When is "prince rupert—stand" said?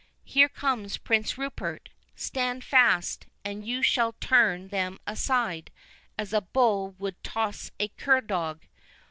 0.97-2.63